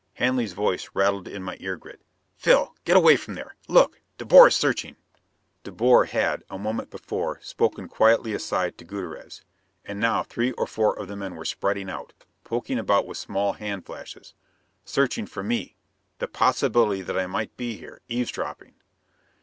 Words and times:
Hanley's 0.15 0.53
voice 0.53 0.89
rattled 0.95 1.31
my 1.41 1.57
ear 1.59 1.75
grid. 1.77 1.99
"Phil! 2.35 2.73
Get 2.85 2.97
away 2.97 3.15
from 3.15 3.35
there! 3.35 3.55
Look! 3.67 4.01
De 4.17 4.25
Boer 4.25 4.47
is 4.47 4.55
searching!" 4.55 4.95
De 5.63 5.71
Boer 5.71 6.05
had, 6.05 6.41
a 6.49 6.57
moment 6.57 6.89
before, 6.89 7.39
spoken 7.43 7.87
quietly 7.87 8.33
aside 8.33 8.79
to 8.79 8.83
Gutierrez. 8.83 9.43
And 9.85 9.99
now 9.99 10.23
three 10.23 10.53
or 10.53 10.65
four 10.65 10.97
of 10.97 11.07
the 11.07 11.15
men 11.15 11.35
were 11.35 11.45
spreading 11.45 11.87
out, 11.87 12.13
poking 12.43 12.79
about 12.79 13.05
with 13.05 13.17
small 13.19 13.53
hand 13.53 13.85
flashes. 13.85 14.33
Searching 14.85 15.27
for 15.27 15.43
me! 15.43 15.75
The 16.17 16.27
possibility 16.27 17.03
that 17.03 17.19
I 17.19 17.27
might 17.27 17.55
be 17.55 17.77
here, 17.77 18.01
eavesdropping! 18.07 18.73